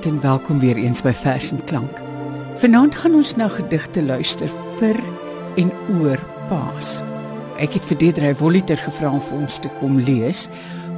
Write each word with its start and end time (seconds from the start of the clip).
Goeienaand 0.00 0.24
en 0.24 0.30
welkom 0.30 0.58
weer 0.58 0.76
eens 0.76 1.02
by 1.02 1.12
Vers 1.12 1.50
en 1.52 1.64
Klank. 1.64 1.98
Vanaand 2.56 2.94
gaan 2.94 3.14
ons 3.18 3.34
na 3.36 3.48
gedigte 3.52 4.00
luister 4.02 4.48
vir 4.78 4.96
en 5.60 5.68
oor 6.00 6.22
Paas. 6.48 7.02
Ek 7.60 7.76
het 7.76 7.84
vir 7.84 7.98
Deidre 8.00 8.30
Voliter 8.34 8.80
gevra 8.80 9.10
om 9.12 9.20
vir 9.20 9.42
ons 9.42 9.58
te 9.60 9.68
kom 9.76 9.98
lees, 10.00 10.46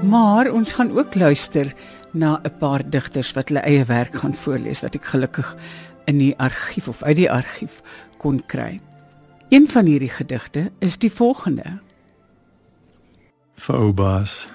maar 0.07 0.53
ons 0.55 0.77
gaan 0.79 0.95
ook 0.95 1.19
luister 1.19 1.75
na 2.13 2.39
'n 2.45 2.55
paar 2.63 2.87
digters 2.87 3.35
wat 3.35 3.49
hulle 3.49 3.67
eie 3.67 3.85
werk 3.85 4.15
gaan 4.23 4.35
voorlees 4.35 4.83
wat 4.87 4.95
ek 4.95 5.05
gelukkig 5.05 5.57
in 6.07 6.19
die 6.19 6.39
argief 6.39 6.89
of 6.89 7.03
uit 7.03 7.17
die 7.17 7.31
argief 7.31 7.83
kon 8.19 8.43
kry. 8.47 8.81
Een 9.51 9.69
van 9.69 9.87
hierdie 9.87 10.15
gedigte 10.15 10.71
is 10.79 10.99
die 10.99 11.13
volgende. 11.13 11.81
Vir 13.57 13.77
Obaas 13.77 14.47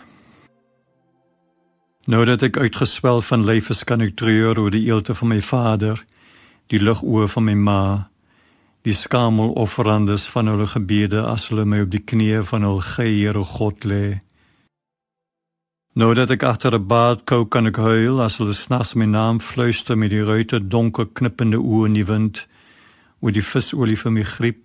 Nou 2.07 2.21
dat 2.23 2.39
ek 2.45 2.55
uitgeswel 2.57 3.17
van 3.21 3.41
lyf 3.43 3.67
is, 3.73 3.81
kan 3.83 3.99
ek 3.99 4.13
treur 4.15 4.55
oor 4.55 4.71
die 4.71 4.85
eelte 4.87 5.11
van 5.11 5.27
my 5.33 5.41
vader, 5.43 5.99
die 6.71 6.79
ligoë 6.79 7.25
van 7.33 7.43
my 7.43 7.55
ma, 7.59 7.81
die 8.87 8.95
skamel 8.95 9.49
offerandes 9.59 10.23
van 10.31 10.47
hulle 10.47 10.69
gebede 10.71 11.25
as 11.27 11.49
hulle 11.51 11.65
my 11.67 11.81
op 11.83 11.91
die 11.91 11.99
knieë 11.99 12.45
van 12.47 12.63
hul 12.63 12.79
Here 12.79 13.43
God 13.43 13.83
lê. 13.83 14.21
Nou 15.99 16.13
dat 16.15 16.31
ek 16.31 16.43
agter 16.47 16.79
'n 16.79 16.87
baadkou 16.87 17.43
kan 17.45 17.67
ek 17.67 17.75
huil 17.75 18.21
as 18.21 18.37
hulle 18.37 18.53
snags 18.53 18.95
my 18.95 19.05
naam 19.05 19.41
fluister 19.41 19.97
met 19.97 20.09
die 20.09 20.23
ruite 20.23 20.59
donker 20.59 21.07
knippende 21.11 21.59
oë 21.59 21.85
in 21.87 21.93
die 21.93 22.05
wind, 22.05 22.47
oor 23.19 23.31
die 23.31 23.43
visolie 23.43 23.97
vir 23.97 24.11
my 24.11 24.23
griep, 24.23 24.63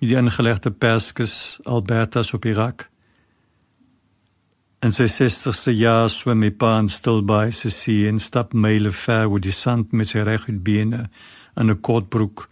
met 0.00 0.08
die 0.08 0.16
ingelegde 0.16 0.70
perskes 0.70 1.60
Albertas 1.64 2.32
op 2.32 2.44
Irak. 2.44 2.91
In 4.82 4.90
sy 4.90 5.04
60ste 5.06 5.70
jaar 5.78 6.08
swem 6.10 6.40
my 6.42 6.48
pa 6.58 6.72
in 6.82 6.88
Stilbaai 6.90 7.52
se 7.54 7.70
see 7.70 8.08
en 8.10 8.16
stap 8.18 8.50
myle 8.64 8.90
ver 8.90 9.28
oor 9.30 9.42
die 9.42 9.54
sand 9.54 9.92
met 9.94 10.08
sy 10.10 10.24
regutbene 10.26 11.04
in 11.60 11.70
'n 11.70 11.80
kortbroek 11.86 12.48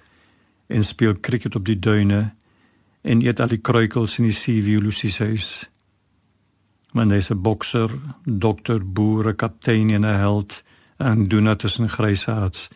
en 0.68 0.84
speel 0.84 1.16
krieket 1.26 1.56
op 1.58 1.64
die 1.66 1.80
duine 1.86 2.20
en 3.02 3.22
eet 3.26 3.40
al 3.40 3.50
die 3.50 3.64
kruikels 3.68 4.18
in 4.18 4.26
die 4.30 4.38
seeview 4.42 4.80
Lucy 4.80 5.10
se 5.10 5.24
huis. 5.24 5.66
Man 6.94 7.10
hy's 7.10 7.30
'n 7.30 7.42
bokser, 7.42 7.90
dokter, 8.24 8.78
boer, 8.78 9.28
'n 9.28 9.36
kaptein 9.36 9.90
en 9.90 10.06
'n 10.06 10.20
held 10.24 10.62
en 10.98 11.26
doen 11.28 11.44
dit 11.44 11.58
tussen 11.58 11.88
grysaards. 11.88 12.70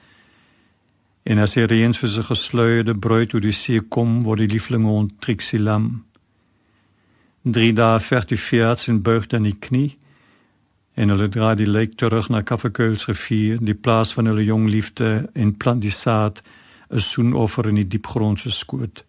En 1.23 1.39
as 1.39 1.55
hy 1.55 1.63
reëns 1.67 1.99
vir 1.99 2.09
sy 2.09 2.23
gesluierde 2.23 2.95
bruid 2.99 3.35
oor 3.35 3.41
die 3.41 3.53
see 3.53 3.81
kom, 3.81 4.25
word 4.25 4.39
die 4.39 4.53
lieflinge 4.55 4.89
onttrikselam. 4.89 6.05
3 7.45 7.73
dae 7.77 8.01
vertiveerd 8.01 8.87
en 8.89 9.03
buig 9.03 9.27
dan 9.27 9.43
die 9.45 9.57
knie 9.59 9.99
en 10.95 11.11
hulle 11.13 11.27
dra 11.29 11.55
die 11.59 11.67
lijk 11.67 11.97
terug 11.99 12.31
na 12.31 12.41
Kafferkeulsrivier, 12.41 13.59
die 13.61 13.75
plaas 13.75 14.15
van 14.15 14.31
hulle 14.31 14.45
jong 14.47 14.69
liefde 14.71 15.29
en 15.35 15.57
plant 15.57 15.83
die 15.83 15.93
saad 15.93 16.41
'n 16.89 17.01
soenoffer 17.01 17.69
in 17.69 17.75
die 17.75 17.89
diepgrond 17.89 18.39
se 18.39 18.51
skoot. 18.51 19.05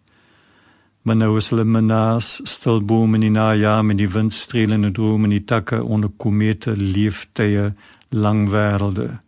Maar 1.02 1.16
nou 1.16 1.36
is 1.38 1.48
hulle 1.48 1.64
menaas, 1.64 2.40
stil 2.44 2.82
boom 2.82 3.14
in 3.14 3.20
die 3.20 3.30
najaar 3.30 3.84
met 3.84 3.96
die 3.96 4.10
windstrelende 4.10 4.90
droom 4.90 5.24
in 5.24 5.30
die 5.30 5.44
takke 5.44 5.84
onder 5.84 6.10
komete, 6.16 6.76
leeftye, 6.76 7.74
lang 8.08 8.48
wêrelde. 8.50 9.20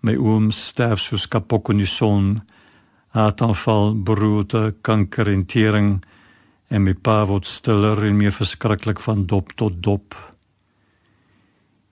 My 0.00 0.16
oom 0.16 0.50
sterf 0.50 1.00
soos 1.00 1.28
kapok 1.28 1.70
in 1.70 1.76
die 1.76 1.86
son, 1.86 2.42
hartaanval, 3.08 3.94
beroerte, 4.02 4.74
kanker 4.80 5.28
en 5.28 5.46
tering 5.46 6.04
en 6.70 6.84
my 6.86 6.94
pa 6.94 7.24
word 7.26 7.48
stiller 7.50 7.98
en 8.06 8.16
meer 8.16 8.34
verskriklik 8.34 9.02
van 9.02 9.24
dop 9.26 9.50
tot 9.58 9.80
dop. 9.82 10.14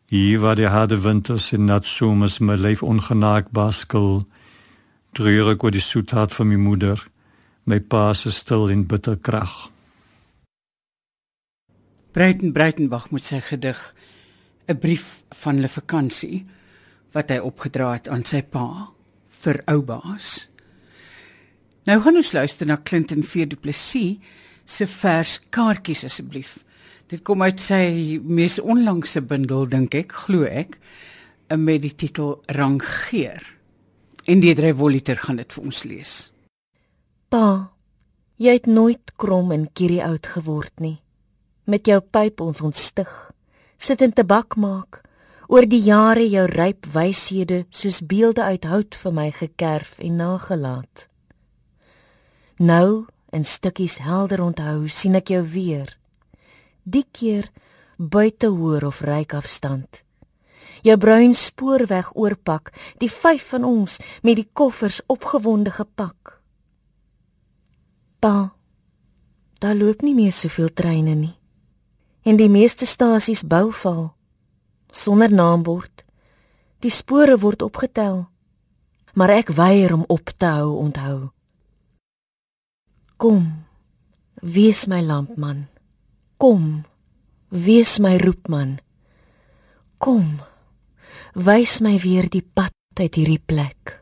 Hier 0.08 0.40
waar 0.40 0.56
die 0.56 0.70
harde 0.70 1.00
winters 1.02 1.50
en 1.52 1.66
nat 1.66 1.84
somers 1.84 2.38
my 2.38 2.54
leef 2.56 2.84
ongenaakbaar 2.86 3.74
skil, 3.74 4.22
treur 5.18 5.50
ek 5.52 5.66
oor 5.66 5.74
die 5.74 5.82
soetheid 5.82 6.32
van 6.36 6.48
my 6.52 6.60
moeder, 6.62 7.02
my 7.66 7.80
pa 7.82 8.12
se 8.14 8.30
stil 8.32 8.70
en 8.72 8.86
bitter 8.88 9.18
krag. 9.18 9.66
Breiten 12.14 12.54
Breitenbach 12.54 13.10
moet 13.10 13.26
sy 13.26 13.40
gedig 13.40 13.78
'n 14.68 14.78
brief 14.78 15.24
van 15.42 15.56
hulle 15.56 15.68
vakansie 15.68 16.46
wat 17.12 17.30
hy 17.30 17.38
opgedra 17.38 17.92
het 17.92 18.08
aan 18.08 18.24
sy 18.24 18.42
pa 18.42 18.92
vir 19.42 19.62
oubaas. 19.66 20.48
Nou 21.84 22.00
gaan 22.00 22.16
ons 22.16 22.32
luister 22.32 22.66
na 22.66 22.76
Clinton 22.76 23.22
V 23.22 23.46
Du 23.46 23.56
Plessis 23.56 24.18
se 24.68 24.86
vers 24.86 25.38
kaartjies 25.54 26.04
asseblief. 26.08 26.58
Dit 27.08 27.24
kom 27.24 27.42
uit 27.42 27.60
sy 27.60 28.18
mees 28.20 28.58
onlangse 28.60 29.22
bundel 29.24 29.64
dink 29.70 29.96
ek, 29.96 30.12
glo 30.26 30.44
ek, 30.44 30.76
met 31.56 31.80
die 31.82 31.94
titel 31.96 32.36
Rangeer. 32.52 33.40
En 34.28 34.44
die 34.44 34.52
Revoliter 34.52 35.16
gaan 35.16 35.40
dit 35.40 35.52
vir 35.56 35.64
ons 35.64 35.82
lees. 35.88 36.12
Pa, 37.32 37.72
jy 38.36 38.58
het 38.58 38.68
nooit 38.68 39.14
krom 39.16 39.54
en 39.56 39.66
kierie 39.72 40.02
oud 40.04 40.28
geword 40.36 40.84
nie. 40.84 40.98
Met 41.64 41.88
jou 41.88 42.00
pyp 42.00 42.40
ons 42.44 42.60
ontstig, 42.64 43.08
sit 43.80 44.04
in 44.04 44.12
tabak 44.12 44.56
maak. 44.60 45.02
Oor 45.48 45.64
die 45.64 45.80
jare 45.80 46.26
jou 46.28 46.44
ryp 46.50 46.90
wyshede 46.92 47.62
soos 47.72 48.02
beelde 48.04 48.44
uit 48.44 48.68
hout 48.68 48.96
vir 49.00 49.14
my 49.16 49.30
gekerf 49.32 49.96
en 50.04 50.20
nagelaat. 50.20 51.06
Nou 52.60 53.06
in 53.30 53.44
stukkies 53.44 53.98
helder 53.98 54.42
onthou 54.42 54.88
sien 54.88 55.16
ek 55.18 55.32
jou 55.34 55.42
weer. 55.52 55.90
Die 56.84 57.04
keer 57.12 57.50
buite 57.96 58.48
hoor 58.54 58.86
of 58.88 59.00
ryk 59.04 59.34
afstand. 59.34 60.02
Jou 60.86 60.96
bruin 60.96 61.34
spoorweg 61.34 62.12
oorpak 62.14 62.70
die 63.02 63.10
vyf 63.10 63.50
van 63.52 63.64
ons 63.64 63.98
met 64.22 64.38
die 64.38 64.48
koffers 64.52 65.00
opgewonde 65.06 65.74
gepak. 65.74 66.38
Pa 68.18 68.54
daar 69.58 69.74
loop 69.74 70.04
nie 70.06 70.14
meer 70.14 70.32
soveel 70.32 70.70
treine 70.70 71.14
nie. 71.18 71.34
En 72.22 72.38
die 72.38 72.50
meeste 72.50 72.86
stasies 72.86 73.42
bou 73.42 73.72
val 73.74 74.12
sonder 74.90 75.32
naambord. 75.32 76.04
Die 76.78 76.94
spore 76.94 77.36
word 77.42 77.62
opgetel 77.66 78.28
maar 79.18 79.32
ek 79.34 79.50
weier 79.50 79.92
om 79.94 80.04
op 80.06 80.30
te 80.36 80.46
hou 80.46 80.76
onthou 80.78 81.30
Kom. 83.18 83.64
Wees 84.42 84.86
my 84.86 85.00
lampman. 85.02 85.64
Kom. 86.38 86.84
Wees 87.50 87.98
my 87.98 88.14
roepman. 88.16 88.76
Kom. 89.98 90.36
Wys 91.34 91.80
my 91.82 91.96
weer 91.98 92.28
die 92.30 92.44
pad 92.46 92.70
uit 93.00 93.18
hierdie 93.18 93.42
plek. 93.42 93.96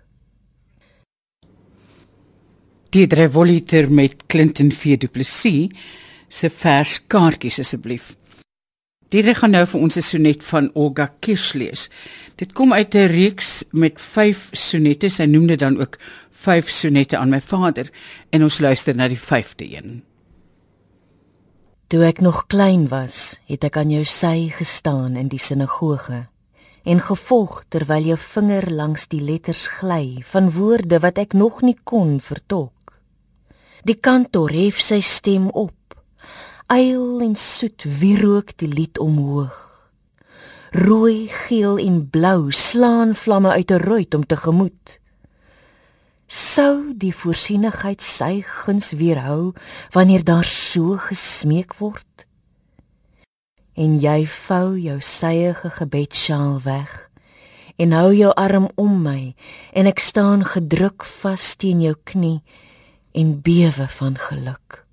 Die 2.92 3.06
revoliter 3.08 3.88
met 3.88 4.26
Clinton 4.28 4.68
V 4.68 4.98
Du 5.00 5.08
Plessis 5.08 5.72
se 6.28 6.52
vers 6.52 6.98
kaartjies 7.08 7.62
asseblief. 7.64 8.12
Dit 9.16 9.38
gaan 9.40 9.54
nou 9.54 9.64
vir 9.64 9.80
ons 9.80 9.96
'n 9.96 10.02
sonnet 10.02 10.42
van 10.44 10.70
Olga 10.74 11.06
Kirsch 11.20 11.54
lees. 11.54 11.88
Dit 12.36 12.52
kom 12.52 12.72
uit 12.72 12.94
'n 12.94 13.06
reeks 13.06 13.64
met 13.70 14.00
5 14.00 14.48
sonnette. 14.52 15.08
Sy 15.08 15.24
noem 15.24 15.46
dit 15.46 15.58
dan 15.58 15.80
ook 15.80 15.96
5 16.30 16.68
sonnette 16.68 17.16
aan 17.16 17.30
my 17.30 17.40
vader 17.40 17.88
en 18.30 18.42
ons 18.42 18.58
luister 18.58 18.94
na 18.94 19.08
die 19.08 19.18
5de 19.18 19.64
een. 19.76 20.02
Toe 21.86 22.04
ek 22.04 22.20
nog 22.20 22.46
klein 22.46 22.88
was, 22.88 23.38
het 23.46 23.64
ek 23.64 23.76
aan 23.76 23.90
jou 23.90 24.04
sy 24.04 24.48
gestaan 24.50 25.16
in 25.16 25.28
die 25.28 25.38
sinagoge 25.38 26.28
en 26.84 27.00
gevolg 27.00 27.64
terwyl 27.68 28.02
jou 28.02 28.18
vinger 28.18 28.70
langs 28.70 29.08
die 29.08 29.20
letters 29.20 29.66
gly 29.66 30.22
van 30.22 30.50
woorde 30.50 30.98
wat 30.98 31.18
ek 31.18 31.32
nog 31.32 31.62
nie 31.62 31.76
kon 31.84 32.20
vertolk. 32.20 33.00
Die 33.84 34.00
kantor 34.00 34.50
hef 34.50 34.80
sy 34.80 35.00
stem 35.00 35.48
op. 35.48 35.75
Eil 36.66 37.20
en 37.20 37.36
soet 37.36 37.84
wierook 38.00 38.56
die 38.58 38.68
lied 38.68 38.98
omhoog. 38.98 39.56
Rooi, 40.70 41.28
geel 41.28 41.78
en 41.78 42.10
blou 42.10 42.52
slaan 42.52 43.14
vlamme 43.14 43.50
uit 43.50 43.70
'n 43.70 43.82
ruit 43.82 44.14
om 44.14 44.26
te 44.26 44.36
gemoed 44.36 45.00
sou 46.26 46.90
die 46.98 47.14
voorsienigheid 47.14 48.02
sy 48.02 48.42
guns 48.42 48.90
weerhou 48.98 49.54
wanneer 49.94 50.24
daar 50.26 50.44
so 50.44 50.98
gesmeek 50.98 51.76
word? 51.78 52.26
En 53.76 53.98
jy 54.00 54.26
vou 54.26 54.78
jou 54.78 54.98
syege 55.00 55.70
gebedsjaal 55.70 56.60
weg 56.64 57.10
en 57.76 57.92
hou 57.92 58.10
jou 58.16 58.32
arm 58.34 58.70
om 58.74 59.02
my 59.04 59.34
en 59.72 59.86
ek 59.86 60.00
staan 60.00 60.44
gedruk 60.48 61.04
vas 61.20 61.54
teen 61.60 61.84
jou 61.84 61.94
knie 62.04 62.40
en 63.14 63.36
bewe 63.44 63.86
van 64.00 64.18
geluk 64.18 64.85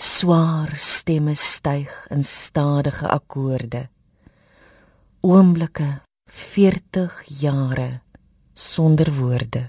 swaar 0.00 0.72
stemme 0.76 1.34
styg 1.36 1.92
in 2.10 2.24
stadige 2.24 3.08
akkoorde. 3.08 3.88
Oomblikke 5.20 6.00
40 6.24 7.20
jare 7.40 8.00
sonder 8.54 9.12
woorde 9.18 9.68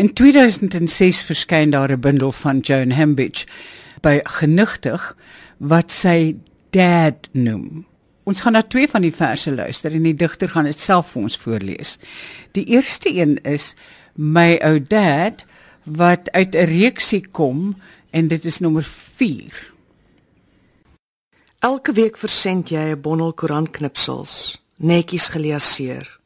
In 0.00 0.12
2006 0.12 1.22
verskyn 1.22 1.70
daar 1.70 1.92
'n 1.92 2.00
bundel 2.00 2.32
van 2.32 2.58
Joan 2.58 2.90
Hambidge 2.90 3.46
by 4.00 4.20
Genigtig 4.22 5.16
wat 5.56 5.92
sy 5.92 6.36
Dad 6.70 7.28
noem. 7.32 7.86
Ons 8.22 8.40
gaan 8.40 8.52
na 8.52 8.62
twee 8.62 8.88
van 8.88 9.02
die 9.02 9.12
verse 9.12 9.54
luister 9.54 9.92
en 9.92 10.02
die 10.02 10.14
digter 10.14 10.48
gaan 10.48 10.64
dit 10.64 10.78
self 10.78 11.10
vir 11.10 11.22
ons 11.22 11.36
voorlees. 11.36 11.98
Die 12.52 12.64
eerste 12.64 13.14
een 13.14 13.38
is 13.42 13.74
My 14.14 14.58
ou 14.62 14.86
dad 14.86 15.44
wat 15.84 16.30
uit 16.30 16.54
'n 16.54 16.64
reeksie 16.64 17.28
kom 17.28 17.76
en 18.10 18.28
dit 18.28 18.44
is 18.44 18.58
nommer 18.58 18.82
4. 18.82 19.72
Elke 21.58 21.92
week 21.92 22.16
versend 22.16 22.68
jy 22.68 22.90
'n 22.90 23.00
bondel 23.00 23.32
koerantknipsels, 23.32 24.62
netjies 24.76 25.28
geleaseer 25.28 26.18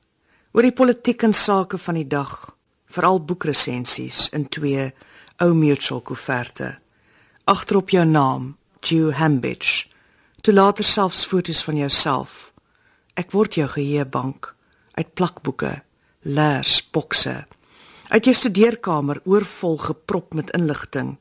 oor 0.52 0.62
die 0.62 0.72
politiek 0.72 1.22
en 1.22 1.34
sake 1.34 1.78
van 1.78 1.94
die 1.94 2.06
dag, 2.06 2.53
veral 2.94 3.20
boekresensies 3.24 4.28
in 4.32 4.48
twee 4.48 4.92
ou 5.42 5.52
mutual 5.54 6.00
koeverte. 6.00 6.78
Agterop 7.44 7.90
jou 7.90 8.04
naam, 8.06 8.54
Jew 8.80 9.12
Hambidge 9.12 9.88
toe 10.44 10.52
later 10.52 10.84
selfs 10.84 11.24
foto's 11.24 11.62
van 11.64 11.78
jouself. 11.80 12.50
Ek 13.16 13.30
word 13.32 13.56
jou 13.56 13.64
geheuebank 13.72 14.50
uit 14.98 15.14
plakboeke, 15.16 15.78
leers, 16.28 16.82
bokse. 16.92 17.46
Uit 18.12 18.28
jou 18.28 18.34
studeerkamer 18.36 19.22
oorvol 19.24 19.78
geprop 19.80 20.36
met 20.36 20.52
inligting. 20.52 21.14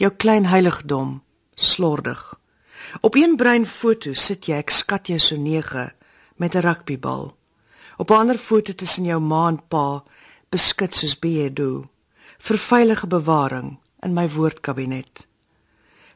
Jou 0.00 0.10
klein 0.16 0.48
heiligdom, 0.48 1.18
slordig. 1.54 2.22
Op 3.04 3.20
een 3.20 3.36
bruin 3.36 3.68
foto 3.68 4.14
sit 4.16 4.48
jy, 4.48 4.62
ek 4.64 4.72
skat 4.72 5.12
jou 5.12 5.20
so 5.20 5.36
9 5.36 5.92
met 6.40 6.56
'n 6.56 6.64
rugbybal. 6.64 7.36
Op 7.98 8.10
'n 8.10 8.20
ander 8.24 8.38
foto 8.38 8.72
tussen 8.72 9.04
jou 9.04 9.20
ma 9.20 9.48
en 9.48 9.60
pa, 9.68 10.02
beskik 10.54 10.94
soos 10.94 11.16
beedo, 11.18 11.88
vir 12.38 12.58
veilige 12.60 13.08
bewaring 13.10 13.72
in 14.06 14.12
my 14.14 14.28
woordkabinet. 14.30 15.24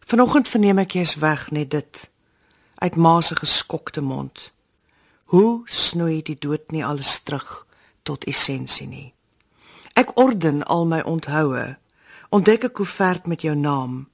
Vanoggend 0.07 0.49
verneem 0.49 0.79
ek 0.79 0.95
jy's 0.95 1.17
weg 1.19 1.49
net 1.51 1.73
dit 1.75 2.03
uit 2.79 2.97
ma 2.97 3.17
se 3.21 3.35
geskokte 3.35 4.05
mond. 4.05 4.53
Hoe 5.35 5.65
snoei 5.67 6.21
die 6.23 6.37
dood 6.39 6.71
nie 6.71 6.85
alles 6.87 7.17
terug 7.27 7.65
tot 8.07 8.27
essensie 8.31 8.87
nie. 8.87 9.09
Ek 9.99 10.15
orden 10.15 10.63
al 10.63 10.87
my 10.87 11.01
onthoue. 11.03 11.75
Ontdek 12.31 12.65
'n 12.65 12.77
koevert 12.79 13.27
met 13.27 13.43
jou 13.43 13.57
naam, 13.57 14.09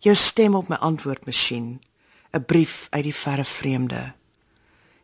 jou 0.00 0.14
stem 0.14 0.54
op 0.54 0.68
my 0.68 0.76
antwoordmasjien, 0.76 1.80
'n 2.32 2.44
brief 2.44 2.86
uit 2.90 3.04
die 3.04 3.14
verre 3.14 3.44
vreemde. 3.44 4.12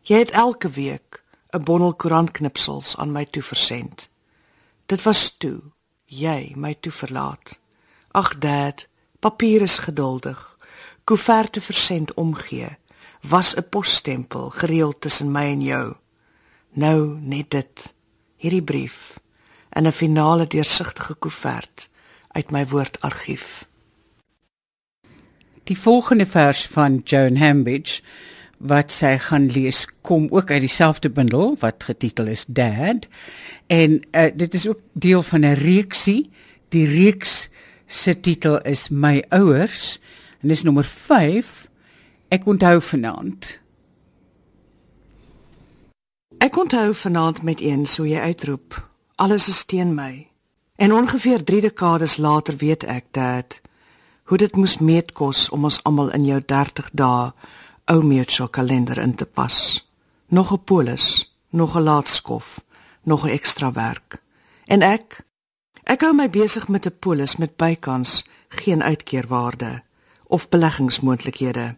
Jy 0.03 0.17
het 0.17 0.31
elke 0.31 0.69
week 0.69 1.23
'n 1.51 1.63
bondel 1.63 1.93
koerantknipsels 1.93 2.97
aan 2.97 3.11
my 3.11 3.25
toe 3.25 3.43
versend. 3.43 4.09
Dit 4.87 5.03
was 5.03 5.35
toe 5.37 5.61
jy 6.05 6.53
my 6.55 6.73
toe 6.79 6.91
verlaat. 6.95 7.57
Ag 8.15 8.37
dad, 8.39 8.85
papier 9.19 9.61
is 9.61 9.77
geduldig. 9.83 10.39
Koeverte 11.03 11.61
versend 11.61 12.13
omgee 12.13 12.77
was 13.21 13.55
'n 13.55 13.69
posstempel 13.69 14.49
gereeld 14.49 15.01
tussen 15.01 15.31
my 15.31 15.43
en 15.43 15.61
jou. 15.61 15.95
Nou 16.69 17.19
net 17.19 17.51
dit, 17.51 17.93
hierdie 18.35 18.63
brief 18.63 19.19
en 19.69 19.87
'n 19.87 19.91
finale 19.91 20.47
deursigtige 20.47 21.13
koevert 21.13 21.89
uit 22.27 22.51
my 22.51 22.67
woordargief. 22.67 23.67
Die 25.63 25.79
volgende 25.79 26.25
vers 26.25 26.67
van 26.67 27.01
Joan 27.03 27.37
Hambidge 27.37 28.01
wat 28.57 28.91
sy 28.91 29.17
gaan 29.17 29.49
lees 29.51 29.85
kom 30.01 30.27
ook 30.29 30.51
uit 30.51 30.61
dieselfde 30.61 31.09
bundel 31.09 31.55
wat 31.59 31.83
getitel 31.83 32.27
is 32.27 32.45
Dad 32.45 33.07
en 33.67 34.01
uh, 34.11 34.25
dit 34.33 34.53
is 34.53 34.67
ook 34.67 34.79
deel 34.93 35.23
van 35.23 35.39
'n 35.39 35.53
reeksie. 35.53 36.29
Die 36.69 36.85
reeks 36.85 37.49
se 37.85 38.19
titel 38.19 38.61
is 38.61 38.89
My 38.89 39.23
ouers 39.29 39.99
en 40.41 40.47
dis 40.47 40.63
nommer 40.63 40.85
Ek 42.27 42.45
onthou 42.45 42.81
vanaand. 42.81 43.59
Ek 46.37 46.57
onthou 46.57 46.93
vanaand 46.93 47.41
met 47.41 47.61
een 47.61 47.85
so 47.85 48.05
jy 48.05 48.19
uitroep. 48.19 48.89
Alles 49.15 49.47
is 49.47 49.63
teen 49.65 49.93
my. 49.95 50.27
En 50.75 50.93
ongeveer 50.93 51.43
3 51.43 51.61
dekades 51.61 52.17
later 52.17 52.55
weet 52.57 52.83
ek 52.83 53.05
dat 53.11 53.61
hoe 54.23 54.37
dit 54.37 54.55
moes 54.55 54.77
meetkos 54.77 55.49
om 55.49 55.63
ons 55.63 55.79
almal 55.83 56.11
in 56.11 56.25
jou 56.25 56.41
30 56.45 56.89
dae 56.91 57.31
ou 57.87 58.03
mutual 58.03 58.49
kalender 58.49 58.97
in 58.97 59.15
te 59.15 59.25
pas. 59.25 59.87
Nog 60.27 60.51
'n 60.51 60.63
polis, 60.63 61.35
nog 61.49 61.75
'n 61.75 61.81
laatskof, 61.81 62.63
nog 63.03 63.23
'n 63.25 63.29
ekstra 63.29 63.71
werk. 63.71 64.23
En 64.65 64.81
ek 64.81 65.25
ek 65.83 66.01
hou 66.01 66.13
my 66.13 66.29
besig 66.29 66.67
met 66.67 66.85
'n 66.85 66.99
polis 66.99 67.35
met 67.35 67.55
bykans 67.55 68.25
geen 68.49 68.83
uitkeerwaarde 68.83 69.83
of 70.27 70.49
beleggingsmoontlikhede. 70.49 71.75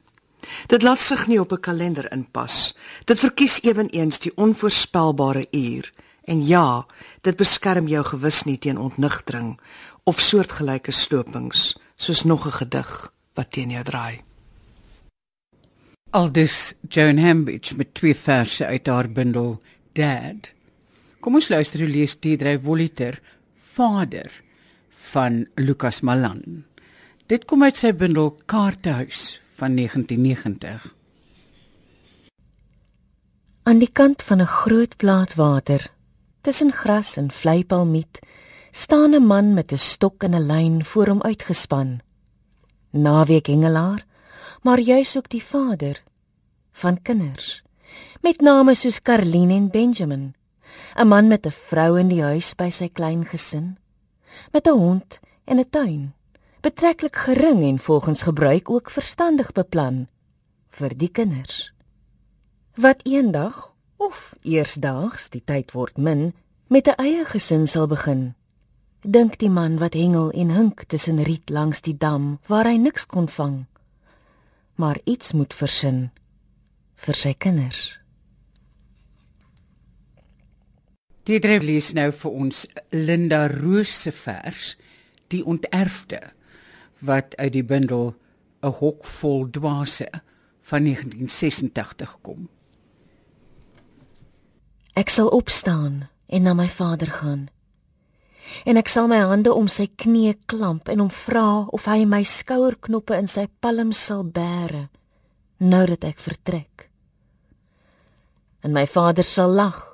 Dit 0.65 0.81
laat 0.81 0.99
sig 0.99 1.27
nie 1.27 1.39
op 1.39 1.51
'n 1.51 1.59
kalender 1.59 2.11
inpas. 2.11 2.77
Dit 3.05 3.19
verkies 3.19 3.61
ewenigs 3.61 4.19
die 4.19 4.31
onvoorspelbare 4.35 5.47
uur. 5.51 5.93
En 6.23 6.45
ja, 6.45 6.85
dit 7.21 7.35
beskerm 7.35 7.87
jou 7.87 8.05
gewis 8.05 8.43
nie 8.43 8.57
teen 8.57 8.77
ontnigtering 8.77 9.59
of 10.03 10.19
soortgelyke 10.19 10.91
slopings 10.91 11.79
soos 11.95 12.23
nog 12.23 12.45
'n 12.45 12.51
gedig 12.51 13.13
wat 13.33 13.51
teen 13.51 13.69
jou 13.69 13.83
draai. 13.83 14.28
Aldus 16.09 16.73
Joan 16.89 17.19
Hambidge 17.21 17.75
met 17.77 17.93
twee 17.93 18.15
verse 18.15 18.65
uit 18.65 18.87
haar 18.87 19.09
bundel 19.13 19.59
Dad. 19.93 20.47
Kom 21.21 21.37
ons 21.37 21.49
luister 21.53 21.83
hoe 21.83 21.89
lees 21.89 22.15
Diedre 22.17 22.55
Voliter 22.57 23.19
Vader 23.53 24.31
van 25.11 25.43
Lucas 25.55 26.01
Malan. 26.01 26.63
Dit 27.29 27.45
kom 27.45 27.61
uit 27.61 27.77
sy 27.77 27.93
bundel 27.93 28.31
Kaartehuis 28.49 29.37
van 29.61 29.77
1990. 29.77 30.89
Aan 33.69 33.77
die 33.77 33.91
kant 33.93 34.25
van 34.25 34.41
'n 34.41 34.49
groot 34.49 34.97
plaat 34.97 35.35
water, 35.35 35.91
tussen 36.41 36.71
gras 36.71 37.17
en 37.17 37.29
vleipalmiet, 37.29 38.19
staan 38.71 39.13
'n 39.13 39.25
man 39.25 39.53
met 39.53 39.71
'n 39.71 39.77
stok 39.77 40.23
en 40.23 40.33
'n 40.33 40.47
lyn 40.47 40.85
voor 40.85 41.07
hom 41.07 41.21
uitgespan. 41.21 41.99
Naweek 42.89 43.45
hengelaar, 43.47 44.08
maar 44.61 44.79
juis 44.79 45.17
ook 45.17 45.29
die 45.29 45.43
vader 45.43 46.03
van 46.71 47.01
kinders 47.01 47.63
met 48.21 48.41
name 48.41 48.75
soos 48.75 49.01
Karline 49.01 49.53
en 49.53 49.69
Benjamin. 49.71 50.35
'n 50.95 51.07
Man 51.07 51.27
met 51.27 51.45
'n 51.45 51.51
vrou 51.51 51.99
in 51.99 52.07
die 52.07 52.21
huis 52.21 52.55
by 52.55 52.69
sy 52.69 52.89
klein 52.89 53.25
gesin, 53.25 53.77
met 54.51 54.67
'n 54.67 54.77
hond 54.77 55.19
en 55.45 55.59
'n 55.59 55.69
tuin 55.69 56.13
betreklik 56.61 57.15
gering 57.15 57.63
en 57.63 57.79
volgens 57.79 58.21
gebruik 58.21 58.69
ook 58.69 58.89
verstandig 58.89 59.51
beplan 59.51 60.07
vir 60.69 60.97
die 60.97 61.09
kinders. 61.09 61.73
Wat 62.75 62.99
eendag 63.03 63.73
of 63.97 64.35
eersdaags 64.41 65.29
die 65.29 65.43
tyd 65.45 65.71
word 65.71 65.97
min 65.97 66.33
met 66.67 66.87
'n 66.87 66.99
eie 66.99 67.25
gesin 67.25 67.67
sal 67.67 67.87
begin. 67.87 68.35
Dink 69.01 69.39
die 69.39 69.49
man 69.49 69.77
wat 69.77 69.93
hengel 69.93 70.31
en 70.31 70.49
hink 70.49 70.83
tussen 70.83 71.23
riet 71.23 71.49
langs 71.49 71.81
die 71.81 71.97
dam 71.97 72.39
waar 72.47 72.65
hy 72.65 72.77
niks 72.77 73.05
kon 73.05 73.27
vang, 73.27 73.65
maar 74.79 74.99
iets 75.03 75.33
moet 75.35 75.53
versin 75.53 76.05
vir 76.95 77.17
sy 77.19 77.33
kinders. 77.35 77.81
Dryf 81.27 81.65
lees 81.67 81.91
nou 81.93 82.07
vir 82.15 82.31
ons 82.31 82.63
Linda 82.95 83.43
Roos 83.51 83.91
se 84.05 84.13
vers 84.15 84.77
Die 85.29 85.43
onterfde 85.45 86.21
wat 87.05 87.35
uit 87.37 87.51
die 87.53 87.63
bundel 87.63 88.15
'n 88.63 88.73
hok 88.79 89.05
vol 89.05 89.45
dwaase 89.49 90.09
van 90.61 90.83
1986 90.83 92.17
kom. 92.21 92.49
Ek 94.93 95.09
sal 95.09 95.27
opstaan 95.27 96.09
en 96.27 96.41
na 96.41 96.53
my 96.53 96.67
vader 96.67 97.11
gaan. 97.11 97.49
En 98.65 98.77
ek 98.77 98.89
sal 98.89 99.07
my 99.07 99.17
hande 99.17 99.53
om 99.53 99.67
sy 99.67 99.87
knie 99.95 100.35
klamp 100.45 100.89
en 100.89 100.99
hom 100.99 101.09
vra 101.09 101.67
of 101.71 101.85
hy 101.85 102.05
my 102.05 102.23
skouerknoppe 102.23 103.17
in 103.17 103.27
sy 103.27 103.47
palm 103.61 103.93
sal 103.93 104.23
bære 104.23 104.89
nou 105.59 105.85
dat 105.85 106.05
ek 106.07 106.19
vertrek. 106.23 106.87
En 108.63 108.73
my 108.75 108.85
vader 108.87 109.23
sal 109.27 109.55
lag 109.55 109.85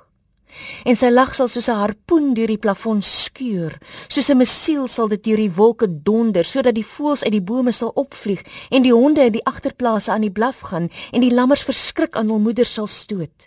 en 0.88 0.96
sy 0.96 1.10
lag 1.10 1.34
sal 1.36 1.50
soos 1.52 1.68
'n 1.68 1.76
harpoen 1.82 2.32
deur 2.34 2.48
die 2.48 2.62
plafon 2.64 3.02
skeur, 3.02 3.76
soos 4.08 4.30
'n 4.30 4.38
missiel 4.38 4.86
sal 4.88 5.08
dit 5.08 5.22
deur 5.24 5.36
die 5.36 5.52
wolke 5.52 5.86
donder 5.86 6.44
sodat 6.44 6.74
die 6.74 6.86
voëls 6.86 7.24
uit 7.24 7.32
die 7.32 7.42
bome 7.44 7.72
sal 7.72 7.92
opvlieg 7.94 8.42
en 8.70 8.82
die 8.82 8.94
honde 8.94 9.20
in 9.26 9.32
die 9.32 9.44
agterplase 9.44 10.12
aan 10.12 10.22
die 10.22 10.30
blaf 10.30 10.60
gaan 10.60 10.88
en 11.12 11.20
die 11.20 11.34
lammers 11.34 11.62
verskrik 11.62 12.16
aan 12.16 12.28
hul 12.28 12.38
moeder 12.38 12.64
sal 12.64 12.86
stoot. 12.86 13.45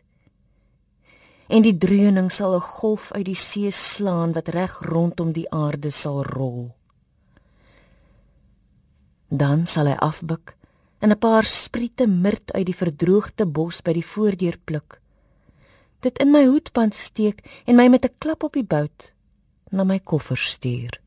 En 1.49 1.65
die 1.65 1.77
dreuning 1.77 2.29
sal 2.31 2.55
'n 2.55 2.69
golf 2.79 3.11
uit 3.11 3.25
die 3.25 3.35
see 3.35 3.71
slaan 3.71 4.33
wat 4.33 4.47
reg 4.47 4.79
rondom 4.85 5.31
die 5.31 5.49
aarde 5.49 5.91
sal 5.91 6.23
rol. 6.23 6.75
Dan 9.29 9.65
sal 9.65 9.85
hy 9.85 9.97
afbuk 9.97 10.55
en 10.99 11.11
'n 11.11 11.19
paar 11.19 11.45
spriete 11.45 12.07
mirt 12.07 12.53
uit 12.53 12.65
die 12.65 12.79
verdroogde 12.83 13.45
bos 13.45 13.81
by 13.81 13.93
die 13.93 14.05
voordeur 14.05 14.57
pluk 14.65 15.01
dit 15.99 16.19
in 16.23 16.31
my 16.31 16.45
hoedband 16.47 16.95
steek 16.95 17.43
en 17.65 17.75
my 17.75 17.87
met 17.87 18.05
'n 18.05 18.15
klap 18.17 18.43
op 18.43 18.53
die 18.53 18.63
bout 18.63 19.11
na 19.71 19.83
my 19.83 19.99
koffer 19.99 20.37
stuur. 20.37 21.01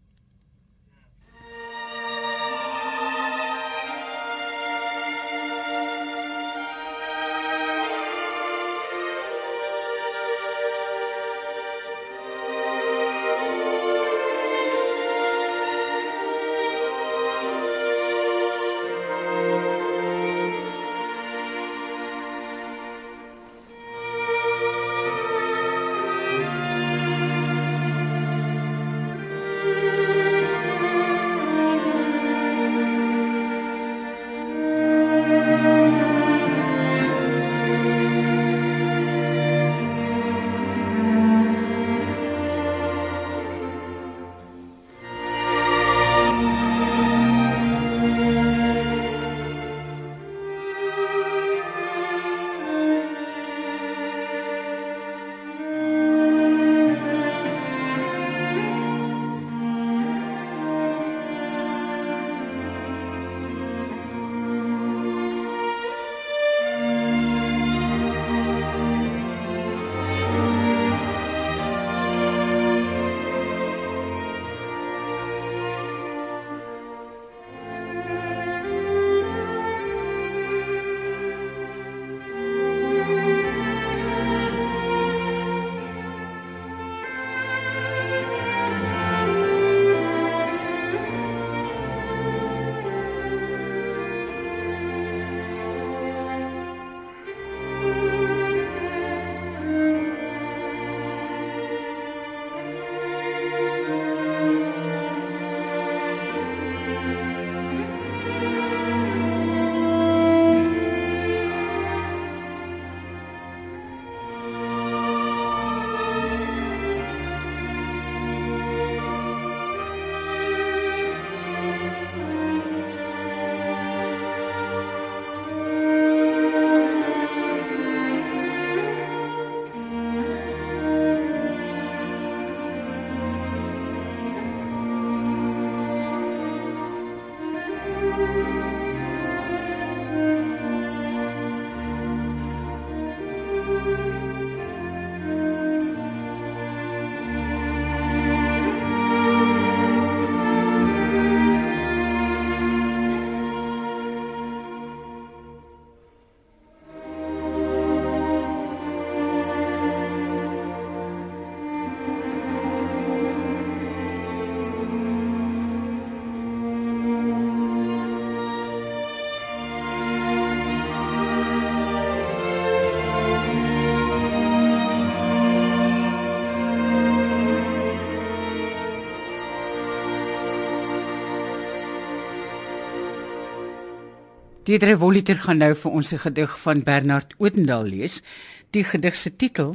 Diedre 184.62 184.94
Voliter 184.94 185.40
gaan 185.42 185.58
nou 185.58 185.72
vir 185.74 185.90
ons 185.90 186.12
'n 186.12 186.22
gedig 186.22 186.52
van 186.62 186.82
Bernard 186.86 187.34
Odendaal 187.38 187.82
lees. 187.82 188.22
Die 188.70 188.84
gedig 188.84 189.16
se 189.16 189.36
titel 189.36 189.74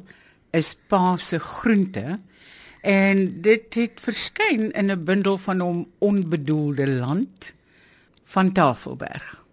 is 0.52 0.78
Pa 0.88 1.18
se 1.18 1.40
groente 1.40 2.20
en 2.82 3.42
dit 3.42 3.74
het 3.74 4.00
verskyn 4.00 4.72
in 4.72 4.92
'n 4.92 5.04
bundel 5.04 5.38
van 5.38 5.60
hom 5.60 5.88
Onbedoelde 6.00 6.88
land 6.88 7.54
van 8.24 8.52
Tafelberg. 8.52 9.44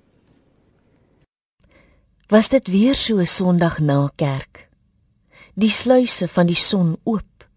Was 2.29 2.49
dit 2.49 2.69
weer 2.69 2.95
so 2.95 3.19
'n 3.19 3.27
Sondag 3.27 3.79
na 3.79 4.13
kerk? 4.17 4.69
Die 5.55 5.71
sluise 5.71 6.29
van 6.29 6.47
die 6.47 6.57
son 6.57 6.97
oop. 7.03 7.49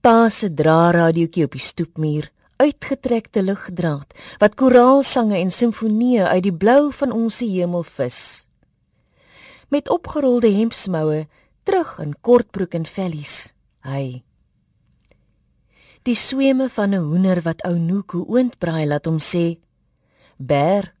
Pa 0.00 0.28
se 0.28 0.54
draadradiootjie 0.54 1.44
op 1.44 1.52
die 1.52 1.60
stoepmuur 1.60 2.30
uitgetrekte 2.62 3.42
ligdraad 3.42 4.14
wat 4.42 4.56
koraalsange 4.60 5.38
en 5.40 5.50
simfonieë 5.50 6.28
uit 6.30 6.44
die 6.46 6.54
blou 6.54 6.92
van 6.94 7.12
ons 7.12 7.40
hemel 7.42 7.82
vis. 7.96 8.20
Met 9.72 9.90
opgerolde 9.90 10.52
hemdsmoue 10.52 11.24
terug 11.66 11.96
in 12.04 12.14
kortbroek 12.20 12.76
en 12.78 12.86
vellies. 12.86 13.52
Hy. 13.82 14.22
Die 16.06 16.18
sweme 16.18 16.68
van 16.68 16.94
'n 16.94 17.02
hoender 17.10 17.42
wat 17.42 17.64
ou 17.64 17.78
Nuku 17.78 18.24
oondbraai 18.26 18.86
laat 18.86 19.06
hom 19.06 19.18
sê: 19.18 19.58
"Ber, 20.38 20.94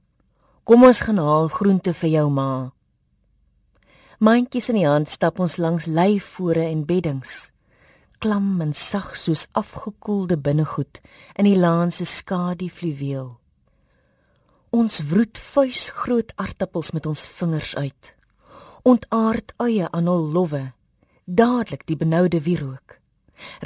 kom 0.64 0.84
ons 0.84 1.00
gaan 1.00 1.18
haal 1.18 1.48
groente 1.48 1.94
vir 1.94 2.10
jou 2.10 2.30
ma." 2.30 2.72
Mandjies 4.18 4.68
in 4.68 4.74
die 4.76 4.86
hand 4.86 5.08
stap 5.08 5.38
ons 5.40 5.56
langs 5.56 5.86
leifore 5.86 6.64
en 6.64 6.84
beddings 6.86 7.51
klam 8.22 8.60
en 8.62 8.70
sag 8.72 9.16
soos 9.18 9.48
afgekoelde 9.58 10.36
binnegoed 10.38 11.00
in 11.40 11.46
die 11.48 11.58
laan 11.58 11.90
se 11.90 12.04
skadu 12.06 12.68
fluweel. 12.70 13.32
Ons 14.70 15.00
wroet 15.10 15.38
vuis 15.38 15.88
groot 16.02 16.30
aartappels 16.38 16.92
met 16.94 17.06
ons 17.10 17.24
vingers 17.38 17.72
uit. 17.76 18.12
Ontaard 18.86 19.54
eie 19.64 19.88
aan 19.90 20.10
hul 20.10 20.28
lowwe, 20.36 20.62
dadelik 21.26 21.82
die 21.88 21.98
benoude 21.98 22.38
wierook. 22.46 22.98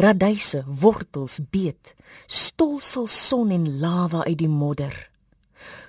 Radyse, 0.01 0.63
wortels, 0.67 1.37
beet, 1.53 1.93
stolsel 2.27 3.07
son 3.13 3.53
en 3.53 3.67
lava 3.81 4.25
uit 4.25 4.39
die 4.41 4.49
modder. 4.49 4.95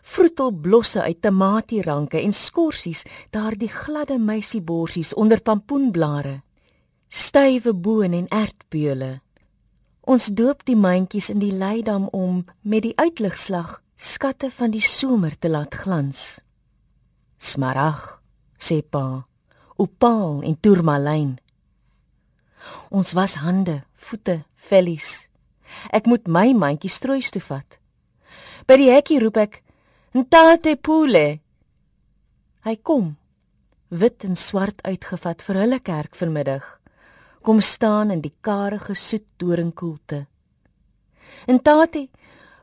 Vroetel 0.01 0.51
blosse 0.51 1.01
uit 1.01 1.21
tamatieranke 1.23 2.19
en 2.19 2.35
skorsies, 2.35 3.05
daardie 3.31 3.71
gladde 3.71 4.19
meisieborsies 4.19 5.13
onder 5.15 5.41
pampoenblare 5.41 6.41
stywe 7.09 7.73
boon 7.73 8.13
en 8.13 8.27
ertpeule. 8.27 9.19
Ons 10.07 10.29
doop 10.31 10.63
die 10.67 10.77
mandjies 10.79 11.29
in 11.29 11.39
die 11.39 11.51
leidam 11.51 12.07
om 12.15 12.45
met 12.61 12.85
die 12.85 12.95
uitligslag 12.95 13.81
skatte 13.97 14.51
van 14.51 14.71
die 14.71 14.83
somer 14.83 15.35
te 15.39 15.49
laat 15.49 15.75
glans. 15.75 16.39
Smarag, 17.37 18.21
sê 18.59 18.81
pa, 18.81 19.25
opaal 19.75 20.41
en 20.47 20.55
tourmalyn. 20.59 21.35
Ons 22.89 23.13
was 23.17 23.37
hande, 23.43 23.81
voete, 23.93 24.43
vellies. 24.69 25.27
Ek 25.91 26.07
moet 26.07 26.27
my 26.27 26.53
mandjie 26.55 26.91
stroois 26.91 27.31
toe 27.31 27.43
vat. 27.43 27.79
By 28.67 28.79
die 28.79 28.91
hekkie 28.91 29.19
roep 29.23 29.37
ek: 29.37 29.61
"Ntate 30.15 30.75
pule." 30.75 31.39
Hy 32.63 32.75
kom, 32.83 33.15
wit 33.89 34.23
en 34.23 34.35
swart 34.35 34.83
uitgevat 34.83 35.41
vir 35.43 35.55
hulle 35.63 35.79
kerk 35.79 36.15
vanmiddag 36.15 36.76
kom 37.47 37.61
staan 37.63 38.11
in 38.11 38.19
die 38.19 38.33
karige 38.43 38.95
soet 38.95 39.29
doringkoelte 39.39 40.25
En 41.45 41.61
Tati, 41.61 42.07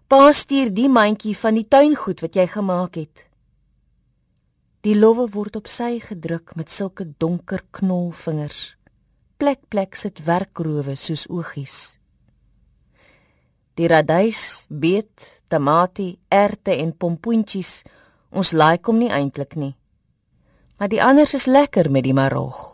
pa 0.09 0.33
stuur 0.33 0.73
die 0.75 0.89
mandjie 0.89 1.37
van 1.39 1.57
die 1.59 1.67
tuingoed 1.69 2.21
wat 2.25 2.37
jy 2.37 2.47
gemaak 2.51 2.99
het. 2.99 3.27
Die 4.85 4.97
lowwe 4.99 5.29
word 5.33 5.57
op 5.57 5.69
sy 5.71 5.97
gedruk 6.05 6.53
met 6.59 6.73
sulke 6.73 7.07
donker 7.19 7.65
knolvingers. 7.73 8.75
Plek 9.41 9.63
plek 9.73 9.97
sit 9.97 10.21
werkrowe 10.27 10.97
soos 11.01 11.25
oogies. 11.33 11.97
Die 13.75 13.89
radys, 13.91 14.67
beet, 14.69 15.41
tamatie, 15.51 16.19
erte 16.31 16.77
en 16.77 16.93
pompoentjies, 16.93 17.81
ons 18.31 18.53
like 18.55 18.87
hom 18.87 19.01
nie 19.01 19.11
eintlik 19.11 19.57
nie. 19.59 19.73
Maar 20.79 20.93
die 20.93 21.03
anders 21.03 21.35
is 21.35 21.49
lekker 21.51 21.91
met 21.91 22.05
die 22.07 22.15
marog. 22.15 22.74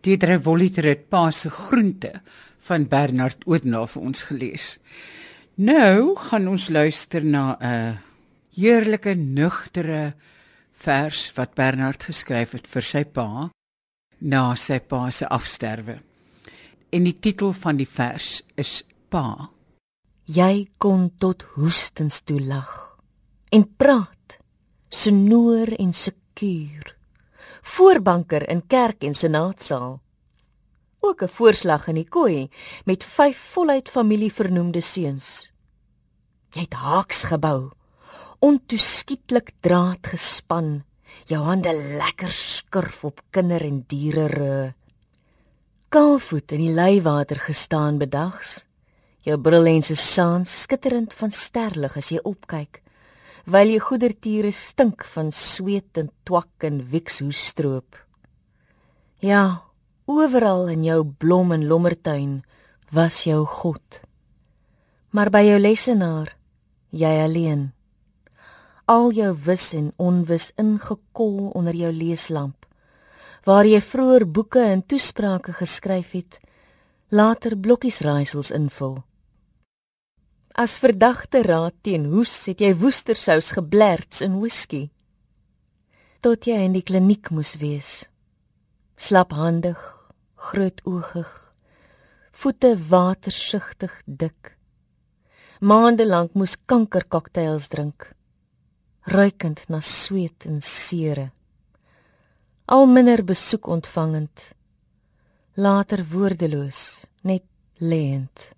Diedre 0.00 0.38
Voliter 0.40 0.86
het 0.88 1.08
pa 1.12 1.30
se 1.30 1.50
groente 1.50 2.22
van 2.64 2.86
Bernard 2.88 3.44
Oudna 3.46 3.82
vir 3.86 4.02
ons 4.02 4.22
gelees. 4.30 4.78
Nou 5.60 6.16
gaan 6.16 6.48
ons 6.48 6.68
luister 6.68 7.24
na 7.24 7.56
'n 7.60 7.98
heerlike 8.56 9.14
nugtere 9.14 10.14
vers 10.72 11.32
wat 11.36 11.54
Bernard 11.54 12.02
geskryf 12.02 12.52
het 12.52 12.66
vir 12.66 12.82
sy 12.82 13.04
pa 13.04 13.50
na 14.20 14.54
sy 14.54 14.78
pa 14.78 15.10
se 15.10 15.28
afsterwe. 15.28 15.98
En 16.92 17.04
die 17.04 17.18
titel 17.20 17.52
van 17.52 17.76
die 17.76 17.88
vers 17.88 18.42
is 18.56 18.84
Pa. 19.08 19.50
Jy 20.24 20.68
kon 20.78 21.10
tot 21.18 21.42
hoestens 21.42 22.20
toe 22.22 22.40
lag 22.40 22.96
en 23.50 23.64
praat, 23.76 24.38
snoer 24.88 25.74
en 25.78 25.92
sekuur 25.92 26.99
voorbanker 27.62 28.48
in 28.48 28.66
kerk 28.66 29.04
en 29.04 29.14
senaatsaal. 29.14 30.00
Ook 31.00 31.22
'n 31.22 31.28
voorslag 31.28 31.88
in 31.88 31.94
die 31.94 32.08
kooi 32.08 32.50
met 32.84 33.04
vyf 33.04 33.38
voluit 33.52 33.88
familie 33.88 34.32
vernoemde 34.32 34.80
seuns. 34.80 35.50
Jy 36.50 36.60
het 36.60 36.72
haaks 36.72 37.24
gebou, 37.24 37.70
ontoeskietlik 38.38 39.50
draad 39.60 40.06
gespan, 40.06 40.84
jou 41.24 41.42
hande 41.42 41.72
lekker 41.96 42.30
skurf 42.30 43.04
op 43.04 43.20
kinder 43.30 43.62
en 43.62 43.84
diere 43.86 44.26
rug. 44.26 44.72
Kaalvoet 45.88 46.52
in 46.52 46.58
die 46.58 46.74
leiwater 46.74 47.36
gestaan 47.36 47.98
bedags. 47.98 48.66
Jou 49.20 49.38
brillense 49.38 49.96
saans 49.96 50.60
skitterend 50.62 51.14
van 51.14 51.30
sterlig 51.30 51.96
as 51.96 52.08
jy 52.08 52.20
opkyk 52.22 52.82
wyl 53.50 53.72
jy 53.74 53.80
goedertiere 53.82 54.52
stink 54.54 55.04
van 55.14 55.32
sweet 55.34 55.98
en 55.98 56.10
twak 56.24 56.66
en 56.66 56.80
wikshoestroop. 56.92 57.98
Ja, 59.20 59.64
oral 60.06 60.68
in 60.70 60.84
jou 60.86 61.02
blom 61.04 61.52
en 61.52 61.66
lommertuin 61.66 62.40
was 62.94 63.24
jou 63.26 63.44
God. 63.46 64.00
Maar 65.10 65.30
by 65.30 65.42
jou 65.48 65.58
lessenaar, 65.58 66.36
jy 66.90 67.12
alleen. 67.24 67.70
Al 68.86 69.10
jou 69.14 69.34
wis 69.46 69.72
en 69.74 69.92
onwis 69.98 70.50
ingekol 70.58 71.50
onder 71.54 71.74
jou 71.74 71.92
leeslamp 71.92 72.60
waar 73.44 73.64
jy 73.64 73.80
vroeër 73.80 74.26
boeke 74.28 74.60
en 74.60 74.82
toesprake 74.84 75.54
geskryf 75.56 76.12
het, 76.12 76.40
later 77.08 77.56
blokkies 77.56 78.00
raaisels 78.04 78.50
invul. 78.52 79.00
As 80.60 80.76
verdagte 80.76 81.40
raad 81.40 81.72
teen 81.80 82.02
hoes 82.12 82.32
het 82.44 82.60
jy 82.60 82.74
woestersous 82.76 83.54
geblerts 83.56 84.20
in 84.20 84.34
whisky. 84.42 84.90
Tot 86.20 86.44
jy 86.44 86.58
in 86.66 86.74
die 86.76 86.82
kliniek 86.84 87.30
moes 87.32 87.54
wees. 87.62 87.92
Slaphandig, 89.00 89.80
grootoogig, 90.50 91.30
voete 92.42 92.74
watersugtig 92.92 93.96
dik. 94.04 94.52
Maande 95.64 96.04
lank 96.04 96.36
moes 96.36 96.58
kankerkoktails 96.68 97.72
drink, 97.72 98.10
ruikend 99.16 99.64
na 99.72 99.80
sweet 99.80 100.44
en 100.44 100.60
seere. 100.60 101.30
Al 102.68 102.84
minder 102.84 103.24
besoek 103.24 103.64
ontvangend. 103.64 104.50
Later 105.56 106.04
woordeloos, 106.12 107.06
net 107.24 107.48
lêend. 107.80 108.50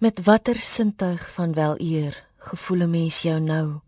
Met 0.00 0.22
watter 0.24 0.56
sintuig 0.56 1.30
van 1.30 1.52
wel 1.52 1.74
eer 1.80 2.24
gevoel 2.36 2.82
'n 2.82 2.90
mens 2.90 3.22
jou 3.22 3.40
nou? 3.40 3.80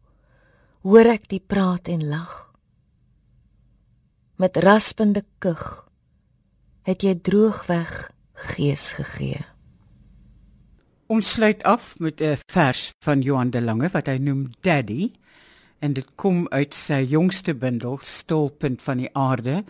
Hoor 0.81 1.07
ek 1.07 1.29
die 1.29 1.41
praat 1.47 1.89
en 1.89 2.09
lag? 2.09 2.53
Met 4.37 4.57
raspende 4.57 5.25
kug 5.39 5.89
het 6.83 7.03
jy 7.03 7.15
droogweg 7.15 8.11
gees 8.33 8.93
gegee. 8.93 9.41
Ons 11.07 11.33
sluit 11.33 11.63
af 11.63 11.99
met 11.99 12.21
'n 12.21 12.37
vers 12.47 12.93
van 12.99 13.21
Johan 13.21 13.51
de 13.51 13.63
Lange 13.63 13.89
wat 13.89 14.07
hy 14.07 14.17
noem 14.17 14.51
Daddy 14.61 15.13
en 15.79 15.93
dit 15.93 16.15
kom 16.15 16.49
uit 16.49 16.75
sy 16.75 17.07
jongste 17.09 17.55
bundel 17.55 17.99
Stolpunt 18.03 18.83
van 18.83 18.97
die 18.97 19.15
aarde 19.15 19.65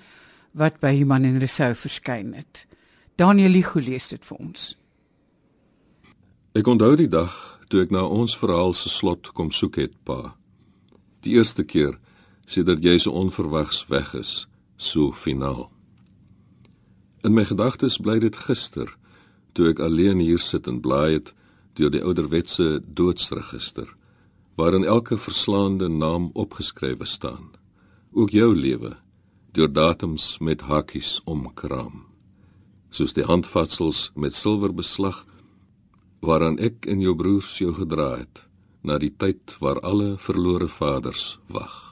wat 0.51 0.81
by 0.81 0.97
Human 0.97 1.25
en 1.25 1.39
Resou 1.39 1.75
verskyn 1.75 2.35
het. 2.35 2.67
Daniel 3.15 3.51
Ligo 3.51 3.79
lees 3.79 4.09
dit 4.09 4.25
vir 4.25 4.37
ons. 4.39 4.82
Ek 6.53 6.67
onthou 6.69 6.93
die 7.01 7.09
dag 7.09 7.33
toe 7.73 7.81
ek 7.81 7.93
na 7.95 8.03
ons 8.05 8.35
verhaal 8.37 8.75
se 8.77 8.91
slot 8.93 9.31
kom 9.33 9.49
soek 9.57 9.79
het, 9.81 9.93
pa. 10.05 10.35
Die 11.25 11.39
eerste 11.39 11.65
keer 11.65 11.97
sedert 12.45 12.85
jy 12.85 12.99
so 13.01 13.15
onverwags 13.17 13.87
weg 13.89 14.11
is, 14.19 14.33
so 14.77 15.15
finaal. 15.17 15.71
In 17.25 17.33
my 17.33 17.47
gedagtes 17.49 17.97
bly 17.97 18.19
dit 18.21 18.37
gister 18.37 18.93
toe 19.57 19.71
ek 19.71 19.81
alleen 19.81 20.21
hier 20.21 20.43
sit 20.45 20.69
en 20.69 20.83
blaai 20.85 21.17
het 21.17 21.33
deur 21.81 21.89
die 21.95 22.05
ouderwetse 22.05 22.83
doodsregister 22.85 23.89
waarin 24.61 24.85
elke 24.85 25.17
verslaande 25.17 25.89
naam 25.89 26.29
opgeskrywe 26.37 27.09
staan. 27.09 27.55
Ook 28.13 28.37
jou 28.37 28.53
lewe 28.53 28.99
deur 29.57 29.73
datums 29.73 30.37
met 30.45 30.69
hakies 30.69 31.21
omkraam. 31.25 32.05
Soos 32.93 33.17
die 33.17 33.25
handvatsels 33.25 34.11
met 34.13 34.37
silwer 34.37 34.75
beslag 34.77 35.25
waaraan 36.23 36.59
ek 36.63 36.87
en 36.87 37.03
jou 37.03 37.15
broers 37.19 37.59
jou 37.59 37.75
gedra 37.75 38.13
het 38.23 38.47
na 38.87 38.99
die 38.99 39.13
tyd 39.15 39.59
waar 39.63 39.81
alle 39.83 40.15
verlore 40.19 40.69
vaders 40.71 41.39
wag. 41.49 41.92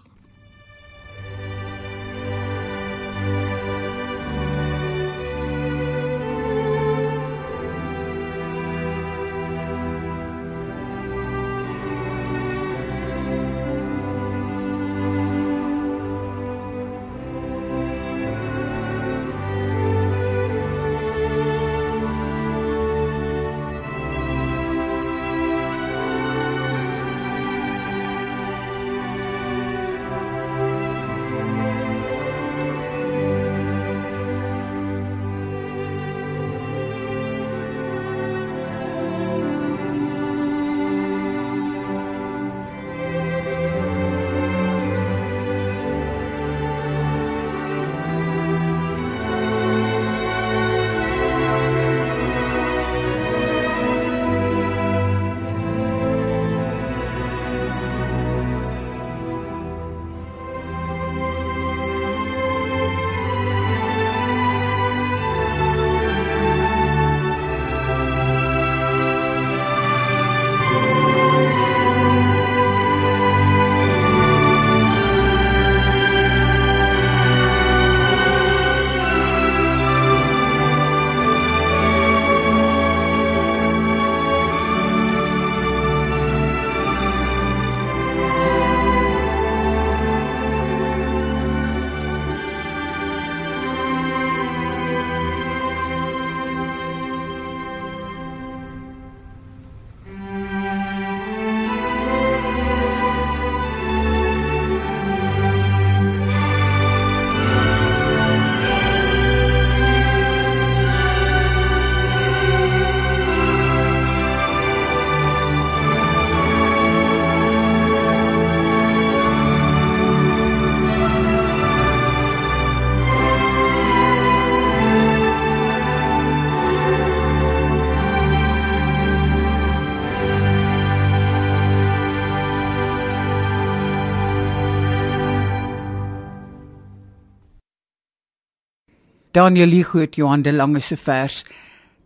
Daniel 139.40 139.70
Ligo 139.72 139.98
het 139.98 140.16
Johan 140.16 140.42
de 140.42 140.52
Lange 140.52 140.80
se 140.80 140.96
vers 140.96 141.44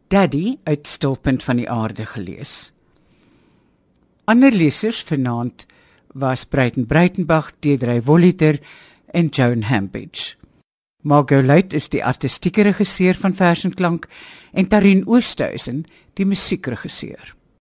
Daddy 0.09 0.57
uit 0.63 0.87
Stilpunt 0.87 1.43
van 1.43 1.57
die 1.57 1.71
aarde 1.71 2.07
gelees. 2.07 2.73
Ander 4.25 4.53
lesers 4.53 5.01
vanaand 5.03 5.67
was 6.13 6.45
Breiten 6.45 6.87
Breitenbach, 6.87 7.51
Deidre 7.59 8.03
Voliter 8.03 8.61
en 9.11 9.27
Joan 9.27 9.63
Hambidge. 9.63 10.37
Margot 11.03 11.43
Luit 11.45 11.73
is 11.73 11.89
die 11.91 12.05
artistieke 12.05 12.63
regisseur 12.63 13.19
van 13.19 13.35
Vers 13.35 13.65
en 13.65 13.75
Klank 13.75 14.07
en 14.53 14.69
Tarin 14.69 15.03
Oosthuizen 15.07 15.83
die 16.15 16.27
musiekregisseur. 16.27 17.35